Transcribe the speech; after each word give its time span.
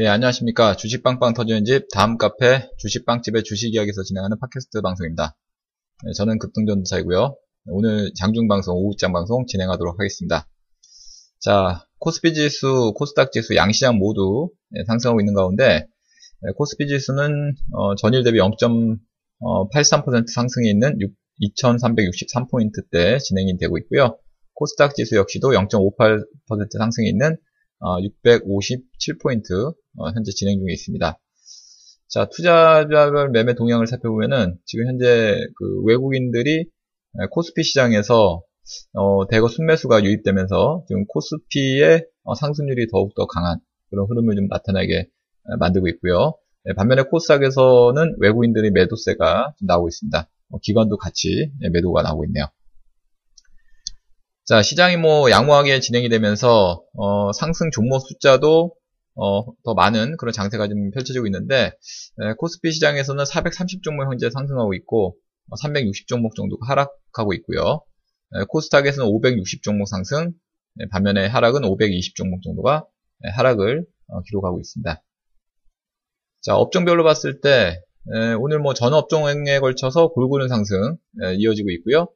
예, 0.00 0.06
안녕하십니까. 0.06 0.76
주식빵빵 0.76 1.34
터지는 1.34 1.64
집, 1.64 1.88
다음 1.92 2.18
카페, 2.18 2.70
주식빵집의 2.78 3.42
주식 3.42 3.74
이야기에서 3.74 4.04
진행하는 4.04 4.38
팟캐스트 4.38 4.80
방송입니다. 4.80 5.36
예, 6.06 6.12
저는 6.12 6.38
급등전도사이고요. 6.38 7.36
오늘 7.66 8.12
장중방송, 8.14 8.76
오후장 8.76 9.12
방송 9.12 9.44
진행하도록 9.46 9.98
하겠습니다. 9.98 10.46
자, 11.40 11.84
코스피 11.98 12.32
지수, 12.32 12.92
코스닥 12.94 13.32
지수, 13.32 13.56
양시장 13.56 13.98
모두 13.98 14.50
예, 14.76 14.84
상승하고 14.86 15.20
있는 15.20 15.34
가운데, 15.34 15.64
예, 16.46 16.52
코스피 16.56 16.86
지수는 16.86 17.56
어, 17.72 17.96
전일 17.96 18.22
대비 18.22 18.38
0.83% 18.38 20.28
상승이 20.32 20.70
있는 20.70 20.96
2363포인트대 21.42 23.18
진행이 23.18 23.58
되고 23.58 23.76
있고요. 23.78 24.16
코스닥 24.54 24.94
지수 24.94 25.16
역시도 25.16 25.48
0.58% 25.48 26.78
상승이 26.78 27.08
있는 27.08 27.36
657포인트 27.80 29.68
어, 29.68 29.74
어, 29.98 30.10
현재 30.14 30.32
진행 30.32 30.58
중에 30.58 30.72
있습니다. 30.72 31.18
자, 32.08 32.28
투자자별 32.30 33.30
매매 33.30 33.54
동향을 33.54 33.86
살펴보면은 33.86 34.56
지금 34.64 34.86
현재 34.86 35.36
그 35.56 35.82
외국인들이 35.84 36.66
코스피 37.30 37.62
시장에서 37.62 38.42
어, 38.94 39.26
대거 39.28 39.48
순매수가 39.48 40.04
유입되면서 40.04 40.84
지금 40.88 41.04
코스피의 41.06 42.06
어, 42.24 42.34
상승률이 42.34 42.88
더욱더 42.88 43.26
강한 43.26 43.58
그런 43.90 44.06
흐름을 44.08 44.36
좀 44.36 44.46
나타나게 44.48 45.08
만들고 45.58 45.88
있고요. 45.88 46.34
네, 46.64 46.74
반면에 46.74 47.02
코스닥에서는 47.02 48.16
외국인들의 48.18 48.70
매도세가 48.72 49.54
나오고 49.62 49.88
있습니다. 49.88 50.28
어, 50.50 50.58
기관도 50.62 50.98
같이 50.98 51.50
네, 51.60 51.70
매도가 51.70 52.02
나오고 52.02 52.24
있네요. 52.26 52.46
자, 54.48 54.62
시장이 54.62 54.96
뭐 54.96 55.30
양호하게 55.30 55.78
진행이 55.78 56.08
되면서 56.08 56.82
어, 56.96 57.32
상승 57.32 57.70
종목 57.70 58.00
숫자도 58.00 58.74
어, 59.14 59.44
더 59.62 59.74
많은 59.74 60.16
그런 60.16 60.32
장세가 60.32 60.68
좀 60.68 60.90
펼쳐지고 60.90 61.26
있는데 61.26 61.72
에, 62.22 62.32
코스피 62.38 62.72
시장에서는 62.72 63.26
430 63.26 63.82
종목 63.82 64.10
현재 64.10 64.30
상승하고 64.30 64.72
있고 64.72 65.18
360 65.60 66.06
종목 66.06 66.34
정도가 66.34 66.66
하락하고 66.66 67.34
있고요. 67.34 67.82
에, 68.36 68.44
코스닥에서는 68.48 69.06
560 69.06 69.62
종목 69.62 69.86
상승, 69.86 70.32
에, 70.80 70.88
반면에 70.92 71.26
하락은 71.26 71.64
520 71.64 72.16
종목 72.16 72.42
정도가 72.42 72.86
하락을 73.36 73.84
어, 74.06 74.22
기록하고 74.22 74.60
있습니다. 74.60 75.02
자, 76.40 76.56
업종별로 76.56 77.04
봤을 77.04 77.42
때 77.42 77.82
오늘 78.40 78.60
뭐 78.60 78.72
전 78.72 78.94
업종에 78.94 79.58
걸쳐서 79.58 80.08
골고루 80.08 80.48
상승 80.48 80.96
이어지고 81.36 81.70
있고요. 81.72 82.08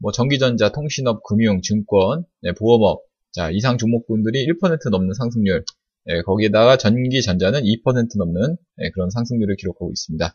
뭐 0.00 0.12
전기전자, 0.12 0.70
통신업, 0.70 1.22
금융, 1.22 1.60
증권, 1.62 2.24
네, 2.42 2.52
보험업, 2.52 3.02
자 3.32 3.50
이상 3.50 3.78
종목군들이 3.78 4.46
1% 4.46 4.90
넘는 4.90 5.14
상승률, 5.14 5.64
네, 6.04 6.22
거기에다가 6.22 6.76
전기전자는 6.76 7.62
2% 7.62 8.16
넘는 8.16 8.56
네, 8.76 8.90
그런 8.90 9.10
상승률을 9.10 9.56
기록하고 9.56 9.90
있습니다. 9.90 10.34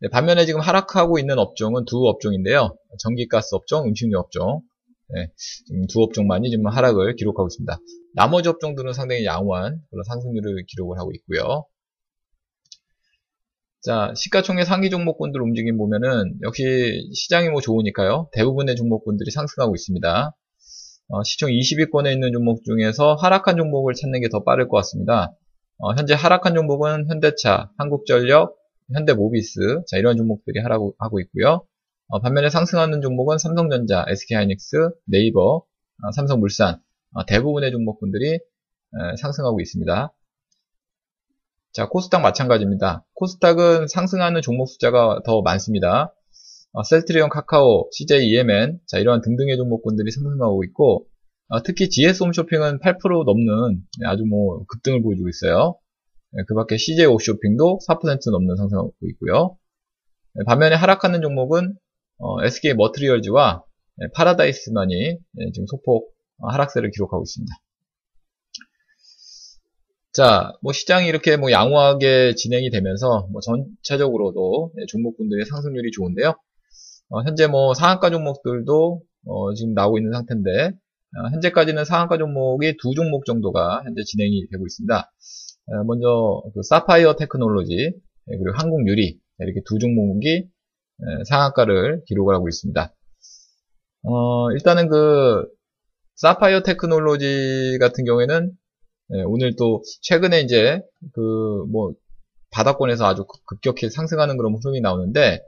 네, 0.00 0.08
반면에 0.08 0.44
지금 0.44 0.60
하락하고 0.60 1.18
있는 1.18 1.38
업종은 1.38 1.84
두 1.86 2.06
업종인데요. 2.06 2.76
전기가스 2.98 3.54
업종, 3.54 3.86
음식료 3.88 4.18
업종, 4.18 4.60
네, 5.08 5.28
두 5.88 6.02
업종만이 6.02 6.50
지금 6.50 6.66
하락을 6.66 7.16
기록하고 7.16 7.46
있습니다. 7.48 7.78
나머지 8.14 8.48
업종들은 8.48 8.92
상당히 8.92 9.24
양호한 9.24 9.80
그런 9.90 10.04
상승률을 10.04 10.64
기록을 10.66 10.98
하고 10.98 11.12
있고요. 11.12 11.64
자, 13.84 14.14
시가총액 14.16 14.64
상위 14.64 14.88
종목군들 14.88 15.42
움직임 15.42 15.76
보면은 15.76 16.38
역시 16.42 17.10
시장이 17.12 17.50
뭐 17.50 17.60
좋으니까요. 17.60 18.30
대부분의 18.32 18.76
종목군들이 18.76 19.30
상승하고 19.30 19.74
있습니다. 19.74 20.34
어, 21.08 21.22
시총 21.22 21.50
20위권에 21.50 22.10
있는 22.10 22.32
종목 22.32 22.64
중에서 22.64 23.14
하락한 23.16 23.58
종목을 23.58 23.92
찾는 23.92 24.22
게 24.22 24.28
더 24.30 24.42
빠를 24.42 24.68
것 24.68 24.78
같습니다. 24.78 25.34
어, 25.78 25.92
현재 25.94 26.14
하락한 26.14 26.54
종목은 26.54 27.08
현대차, 27.08 27.70
한국전력, 27.76 28.56
현대모비스 28.94 29.82
자 29.86 29.98
이런 29.98 30.16
종목들이 30.16 30.60
하락하고 30.60 31.20
있고요. 31.20 31.66
어, 32.08 32.20
반면에 32.20 32.48
상승하는 32.48 33.02
종목은 33.02 33.36
삼성전자, 33.36 34.06
SK하이닉스, 34.08 34.76
네이버, 35.04 35.56
어, 35.56 36.12
삼성물산 36.16 36.80
어, 37.12 37.26
대부분의 37.26 37.70
종목군들이 37.70 38.32
에, 38.34 39.16
상승하고 39.20 39.60
있습니다. 39.60 40.10
자, 41.74 41.88
코스닥 41.88 42.22
마찬가지입니다. 42.22 43.04
코스닥은 43.14 43.88
상승하는 43.88 44.42
종목 44.42 44.68
숫자가 44.68 45.22
더 45.24 45.42
많습니다. 45.42 46.14
어, 46.72 46.84
셀트리온, 46.84 47.28
카카오, 47.30 47.88
CJ, 47.90 48.28
EMN, 48.28 48.78
자, 48.86 48.98
이러한 48.98 49.22
등등의 49.22 49.56
종목군들이 49.56 50.08
상승하고 50.12 50.62
있고, 50.66 51.08
어, 51.48 51.64
특히 51.64 51.90
GS 51.90 52.22
홈쇼핑은 52.22 52.78
8% 52.78 53.24
넘는 53.24 53.82
네, 53.98 54.06
아주 54.06 54.24
뭐 54.24 54.64
급등을 54.66 55.02
보여주고 55.02 55.28
있어요. 55.28 55.76
네, 56.30 56.44
그 56.46 56.54
밖에 56.54 56.76
CJ 56.76 57.06
옥쇼핑도 57.06 57.80
4% 57.88 58.30
넘는 58.30 58.54
상승하고 58.54 58.92
있고요. 59.10 59.56
네, 60.34 60.44
반면에 60.46 60.76
하락하는 60.76 61.22
종목은 61.22 61.74
어, 62.18 62.44
SK 62.44 62.74
머트리얼즈와 62.74 63.64
네, 63.96 64.06
파라다이스만이 64.14 64.94
네, 64.94 65.50
지금 65.52 65.66
소폭 65.66 66.14
어, 66.38 66.52
하락세를 66.52 66.92
기록하고 66.92 67.24
있습니다. 67.24 67.52
자, 70.14 70.52
뭐 70.62 70.72
시장이 70.72 71.08
이렇게 71.08 71.36
뭐 71.36 71.50
양호하게 71.50 72.36
진행이 72.36 72.70
되면서 72.70 73.26
뭐 73.32 73.40
전체적으로도 73.40 74.70
네, 74.76 74.86
종목분들의 74.86 75.44
상승률이 75.46 75.90
좋은데요. 75.90 76.34
어, 77.08 77.22
현재 77.24 77.48
뭐 77.48 77.74
상한가 77.74 78.10
종목들도 78.10 79.02
어, 79.26 79.54
지금 79.54 79.74
나오고 79.74 79.98
있는 79.98 80.12
상태인데 80.12 80.68
어, 80.68 81.28
현재까지는 81.32 81.84
상한가 81.84 82.16
종목이 82.16 82.76
두 82.80 82.92
종목 82.94 83.24
정도가 83.26 83.82
현재 83.84 84.04
진행이 84.04 84.46
되고 84.52 84.64
있습니다. 84.64 84.96
어, 85.00 85.84
먼저 85.84 86.44
그 86.54 86.62
사파이어 86.62 87.16
테크놀로지 87.16 87.74
네, 87.74 88.38
그리고 88.38 88.56
한국유리 88.56 89.18
네, 89.38 89.44
이렇게 89.44 89.62
두 89.66 89.80
종목이 89.80 90.46
상한가를 91.28 92.02
기록을 92.06 92.36
하고 92.36 92.48
있습니다. 92.48 92.94
어, 94.04 94.52
일단은 94.52 94.88
그 94.88 95.44
사파이어 96.14 96.62
테크놀로지 96.62 97.78
같은 97.80 98.04
경우에는 98.04 98.52
예, 99.12 99.22
오늘 99.26 99.54
또 99.56 99.82
최근에 100.02 100.40
이제 100.40 100.80
그 101.12 101.20
뭐 101.70 101.92
바닥권에서 102.54 103.04
아주 103.04 103.24
급격히 103.46 103.90
상승하는 103.90 104.36
그런 104.36 104.54
흐름이 104.54 104.80
나오는데 104.80 105.40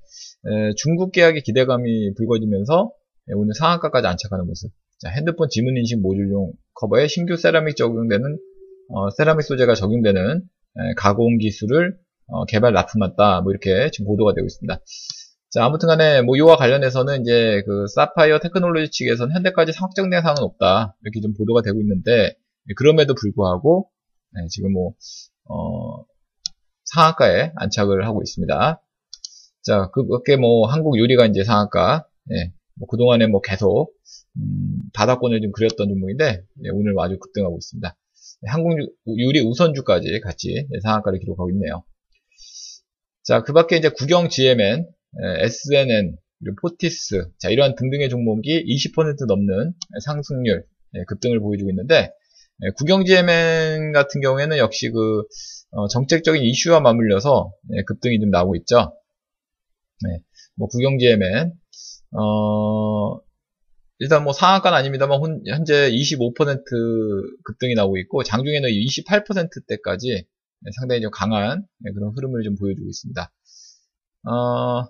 에, 0.46 0.72
중국 0.76 1.12
계약의 1.12 1.42
기대감이 1.42 2.14
불거지면서 2.14 2.90
에, 3.30 3.32
오늘 3.34 3.54
상한가까지 3.54 4.06
안착하는 4.08 4.44
모습. 4.46 4.72
자, 4.98 5.10
핸드폰 5.10 5.48
지문 5.48 5.76
인식 5.76 6.00
모듈용 6.00 6.52
커버에 6.74 7.06
신규 7.06 7.36
세라믹 7.36 7.76
적용되는 7.76 8.38
어, 8.90 9.10
세라믹 9.10 9.44
소재가 9.44 9.74
적용되는 9.74 10.38
에, 10.40 10.94
가공 10.96 11.38
기술을 11.38 11.96
어, 12.28 12.44
개발 12.46 12.72
납품했다. 12.72 13.42
뭐 13.42 13.52
이렇게 13.52 13.90
지금 13.92 14.06
보도가 14.06 14.34
되고 14.34 14.44
있습니다. 14.44 14.80
자, 15.50 15.64
아무튼 15.64 15.86
간에 15.86 16.22
뭐 16.22 16.36
이와 16.36 16.56
관련해서는 16.56 17.22
이제 17.22 17.62
그 17.66 17.86
사파이어 17.94 18.40
테크놀로지 18.40 18.90
측에서는 18.90 19.32
현재까지 19.34 19.72
확정된 19.78 20.22
사항은 20.22 20.42
없다. 20.42 20.96
이렇게 21.02 21.20
좀 21.20 21.34
보도가 21.34 21.62
되고 21.62 21.80
있는데 21.80 22.10
네, 22.12 22.34
그럼에도 22.74 23.14
불구하고 23.14 23.90
네, 24.32 24.48
지금 24.48 24.72
뭐 24.72 24.94
어, 25.44 26.04
상한가에 26.84 27.52
안착을 27.56 28.06
하고 28.06 28.22
있습니다. 28.22 28.82
자, 29.62 29.90
그게 29.92 30.36
뭐 30.36 30.66
한국 30.68 30.98
유리가 30.98 31.26
이제 31.26 31.42
상한가, 31.44 32.06
예, 32.32 32.52
뭐 32.74 32.86
그동안에 32.88 33.26
뭐 33.26 33.40
계속 33.40 33.92
음, 34.36 34.78
바닥권을 34.92 35.40
좀 35.40 35.52
그렸던 35.52 35.88
종목인데 35.88 36.44
예, 36.64 36.68
오늘 36.72 36.94
아주 36.98 37.18
급등하고 37.18 37.56
있습니다. 37.58 37.96
네, 38.42 38.50
한국 38.50 38.78
유리 39.06 39.40
우선주까지 39.40 40.20
같이 40.20 40.54
예, 40.54 40.80
상한가를 40.82 41.18
기록하고 41.18 41.50
있네요. 41.50 41.84
자, 43.24 43.42
그 43.42 43.52
밖에 43.52 43.76
이제 43.76 43.88
구경 43.88 44.28
GMN, 44.28 44.86
예, 45.22 45.44
SNN, 45.44 46.16
포티스, 46.60 47.30
자, 47.38 47.50
이러한 47.50 47.74
등등의 47.74 48.08
종목이 48.08 48.64
20% 48.64 49.26
넘는 49.26 49.74
상승률, 50.04 50.64
예, 50.94 51.04
급등을 51.08 51.40
보여주고 51.40 51.70
있는데, 51.70 52.12
네, 52.58 52.70
국영지MN 52.78 53.92
같은 53.92 54.20
경우에는 54.22 54.56
역시 54.58 54.90
그 54.90 55.24
어, 55.72 55.88
정책적인 55.88 56.42
이슈와 56.42 56.80
맞물려서 56.80 57.52
네, 57.68 57.82
급등이 57.84 58.18
좀 58.18 58.30
나오고 58.30 58.56
있죠. 58.56 58.96
네, 60.02 60.20
뭐 60.56 60.66
국영지MN 60.68 61.52
어, 62.12 63.18
일단 63.98 64.24
뭐 64.24 64.32
상한가는 64.32 64.76
아닙니다만 64.76 65.20
현재 65.46 65.90
25% 65.90 66.62
급등이 67.44 67.74
나오고 67.74 67.98
있고 67.98 68.22
장중에는 68.22 68.70
28%대까지 68.70 70.26
상당히 70.78 71.02
좀 71.02 71.10
강한 71.12 71.66
그런 71.94 72.12
흐름을 72.16 72.42
좀 72.42 72.56
보여주고 72.56 72.88
있습니다. 72.88 73.32
어, 74.28 74.84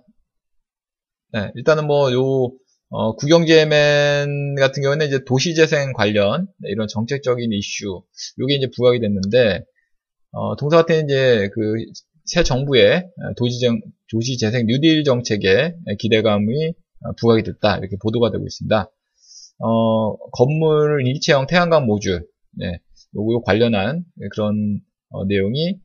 네, 1.33 1.51
일단은 1.57 1.87
뭐 1.87 2.13
요 2.13 2.53
어, 2.91 3.17
국영제맨 3.17 4.55
같은 4.59 4.83
경우는 4.83 5.07
이제 5.09 5.25
도시재생 5.25 5.93
관련 5.93 6.47
네, 6.59 6.71
이런 6.71 6.87
정책적인 6.89 7.53
이슈, 7.53 8.03
요게 8.39 8.55
이제 8.55 8.69
부각이 8.75 9.01
됐는데, 9.01 9.65
어, 10.33 10.57
동사 10.57 10.79
같은 10.79 11.05
이제 11.05 11.49
그 11.55 11.63
새 12.27 12.43
정부의 12.43 13.09
도시정, 13.37 13.81
도시재생 14.11 14.67
뉴딜 14.67 15.05
정책에 15.05 15.75
기대감이 15.99 16.75
부각이 17.21 17.45
됐다. 17.45 17.79
이렇게 17.79 17.97
보도가 18.03 18.33
되고 18.33 18.45
있습니다. 18.45 18.91
어, 19.61 20.17
건물 20.33 21.07
일체형 21.07 21.47
태양광 21.47 21.87
모듈, 21.87 22.27
네, 22.59 22.81
요거 23.15 23.43
관련한 23.43 24.05
그런 24.33 24.81
어, 25.11 25.25
내용이 25.25 25.79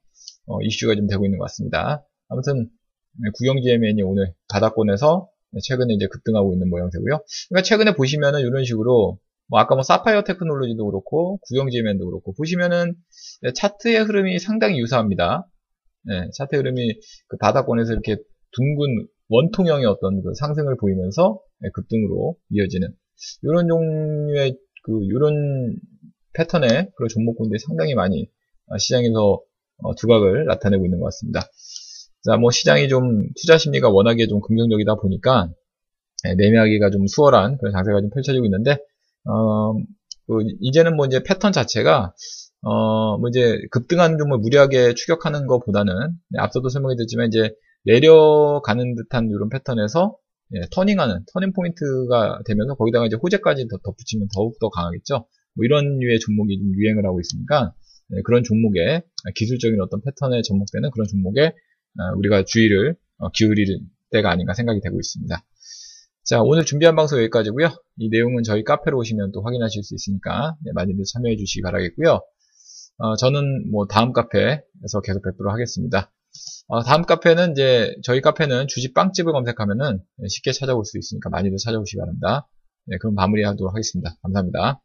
어, 0.48 0.62
이슈가 0.64 0.96
좀 0.96 1.08
되고 1.08 1.24
있는 1.26 1.38
것 1.38 1.46
같습니다. 1.46 2.04
아무튼 2.28 2.70
네, 3.22 3.30
구경GMN이 3.38 4.02
오늘 4.02 4.34
바닥권에서 4.50 5.30
최근에 5.62 5.94
이제 5.94 6.08
급등하고 6.08 6.54
있는 6.54 6.70
모양새고요. 6.70 7.24
그러니까 7.50 7.64
최근에 7.64 7.94
보시면은 7.96 8.42
이런 8.42 8.64
식으로 8.64 9.20
뭐 9.48 9.60
아까 9.60 9.76
뭐 9.76 9.84
사파이어 9.84 10.24
테크놀로지도 10.24 10.86
그렇고 10.86 11.38
구경GMN도 11.48 12.06
그렇고 12.06 12.34
보시면은 12.34 12.96
차트의 13.54 14.04
흐름이 14.04 14.40
상당히 14.40 14.80
유사합니다. 14.80 15.48
네, 16.04 16.30
차트 16.34 16.56
흐름이 16.56 17.00
그 17.28 17.38
바닥권에서 17.38 17.92
이렇게 17.92 18.16
둥근 18.52 19.08
원통형의 19.28 19.86
어떤 19.86 20.22
그 20.24 20.34
상승을 20.36 20.78
보이면서 20.78 21.42
네, 21.60 21.70
급등으로 21.74 22.38
이어지는 22.50 22.90
이런 23.44 23.68
종류의 23.68 24.58
그 24.84 25.00
이런 25.04 25.76
패턴의 26.34 26.92
그런 26.96 27.10
종목군들이 27.10 27.60
상당히 27.60 27.94
많이 27.94 28.30
시장에서 28.80 29.42
어, 29.84 29.96
두각을 29.96 30.46
나타내고 30.46 30.86
있는 30.86 31.00
것 31.00 31.06
같습니다. 31.06 31.42
자, 32.24 32.38
뭐 32.38 32.52
시장이 32.52 32.88
좀 32.88 33.28
투자 33.40 33.58
심리가 33.58 33.90
워낙에 33.90 34.28
좀 34.28 34.42
긍정적이다 34.42 34.96
보니까 34.96 35.50
네, 36.24 36.36
매매하기가 36.36 36.92
좀 36.92 37.08
수월한 37.08 37.58
그런 37.58 37.72
장세가 37.74 38.02
좀 38.02 38.10
펼쳐지고 38.12 38.46
있는데 38.46 38.78
어, 39.26 39.74
그 40.28 40.44
이제는 40.60 40.96
뭐 40.96 41.08
이제 41.08 41.24
패턴 41.24 41.52
자체가 41.52 42.14
어, 42.64 43.18
뭐 43.18 43.30
이제 43.30 43.60
급등하는 43.72 44.18
종목을 44.20 44.42
무리하게 44.42 44.94
추격하는 44.94 45.48
것보다는 45.48 45.94
네, 46.30 46.40
앞서도 46.40 46.70
설명해 46.70 46.96
드렸지만 46.96 47.28
이제 47.28 47.56
내려가는 47.86 48.96
듯한 48.96 49.30
이런 49.30 49.50
패턴에서 49.50 50.16
예, 50.54 50.62
turning하는 50.72 51.26
터닝 51.34 51.54
포인트가 51.54 52.42
되면서 52.46 52.76
거기다가 52.76 53.06
이제 53.06 53.16
호재까지 53.16 53.68
더 53.68 53.78
덧붙이면 53.84 54.28
더욱 54.36 54.60
더 54.60 54.70
강하겠죠. 54.70 55.26
뭐 55.56 55.66
이런 55.66 55.98
류의 55.98 56.20
종목이 56.20 56.58
좀 56.58 56.74
유행을 56.76 57.06
하고 57.06 57.20
있으니까 57.20 57.74
예, 58.16 58.22
그런 58.24 58.44
종목에 58.44 59.02
기술적인 59.36 59.80
어떤 59.82 60.02
패턴에 60.02 60.42
접목되는 60.44 60.92
그런 60.92 61.08
종목에 61.08 61.48
어, 61.48 61.54
우리가 62.18 62.44
주의를 62.46 62.96
어, 63.18 63.30
기울일 63.30 63.80
때가 64.12 64.30
아닌가 64.32 64.54
생각이 64.54 64.80
되고 64.82 65.00
있습니다. 65.00 65.44
자, 66.24 66.42
오늘 66.42 66.66
준비한 66.66 66.96
방송 66.96 67.20
여기까지고요. 67.20 67.70
이 67.98 68.10
내용은 68.10 68.44
저희 68.44 68.64
카페로 68.64 68.98
오시면 68.98 69.32
또 69.32 69.42
확인하실 69.42 69.84
수 69.84 69.96
있으니까 69.96 70.56
네, 70.64 70.72
많이들 70.74 71.04
참여해 71.04 71.36
주시기 71.36 71.62
바라겠고요. 71.62 72.22
어, 72.98 73.16
저는 73.16 73.72
뭐 73.72 73.88
다음 73.88 74.14
카페에서 74.14 75.02
계속 75.04 75.24
뵙도록 75.24 75.52
하겠습니다. 75.52 76.12
어, 76.68 76.84
다음 76.84 77.04
카페는 77.04 77.52
이제 77.52 77.96
저희 78.04 78.22
카페는 78.22 78.68
주식 78.68 78.94
빵집을 78.94 79.34
검색하면은 79.34 80.00
쉽게 80.30 80.52
찾아볼 80.52 80.86
수 80.86 80.98
있으니까 80.98 81.30
많이들 81.30 81.58
찾아오시기 81.58 81.98
바랍니다. 82.00 82.48
네, 82.86 82.98
그럼 83.00 83.16
마무리하도록 83.16 83.74
하겠습니다. 83.74 84.16
감사합니다. 84.22 84.82